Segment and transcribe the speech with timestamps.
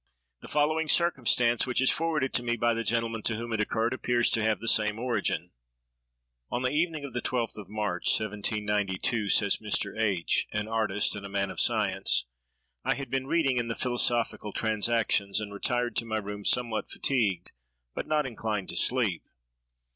[0.41, 3.93] The following circumstance, which is forwarded to me by the gentleman to whom it occurred,
[3.93, 5.51] appears to have the same origin:—
[6.49, 9.93] "On the evening of the 12th of March, 1792," says Mr.
[10.03, 12.25] H——, an artist, and a man of science,
[12.83, 17.51] "I had been reading in the 'Philosophical Transactions,' and retired to my room somewhat fatigued,
[17.93, 19.27] but not inclined to sleep.